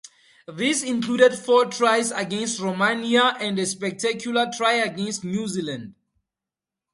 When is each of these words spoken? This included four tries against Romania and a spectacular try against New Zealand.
This 0.47 0.81
included 0.81 1.37
four 1.37 1.67
tries 1.67 2.09
against 2.11 2.59
Romania 2.59 3.35
and 3.39 3.59
a 3.59 3.67
spectacular 3.67 4.49
try 4.57 4.71
against 4.73 5.23
New 5.23 5.47
Zealand. 5.47 5.93